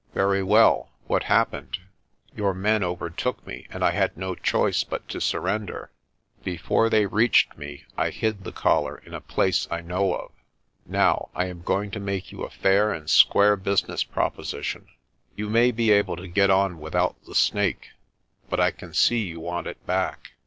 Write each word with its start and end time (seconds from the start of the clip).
Very 0.15 0.41
well, 0.41 0.89
what 1.05 1.25
happened? 1.25 1.77
Your 2.35 2.55
men 2.55 2.83
overtook 2.83 3.45
me 3.45 3.67
and 3.69 3.85
I 3.85 3.91
had 3.91 4.17
no 4.17 4.33
choice 4.33 4.83
but 4.83 5.07
to 5.09 5.21
surrender. 5.21 5.91
Before 6.43 6.89
they 6.89 7.05
reached 7.05 7.55
me, 7.55 7.85
I 7.95 8.09
hid 8.09 8.43
the 8.43 8.51
collar 8.51 8.97
in 9.05 9.13
a 9.13 9.21
place 9.21 9.67
I 9.69 9.81
know 9.81 10.15
of. 10.15 10.31
Now, 10.87 11.29
I 11.35 11.45
am 11.45 11.61
going 11.61 11.91
to 11.91 11.99
make 11.99 12.31
you 12.31 12.41
a 12.41 12.49
fair 12.49 12.91
and 12.91 13.07
square 13.11 13.55
business 13.55 14.03
proposition. 14.03 14.87
You 15.35 15.51
may 15.51 15.69
be 15.69 15.91
able 15.91 16.15
to 16.15 16.27
get 16.27 16.49
on 16.49 16.79
without 16.79 17.23
the 17.27 17.35
Snake 17.35 17.89
but 18.49 18.59
I 18.59 18.71
can 18.71 18.95
see 18.95 19.19
you 19.19 19.39
want 19.39 19.67
it 19.67 19.85
back. 19.85 20.31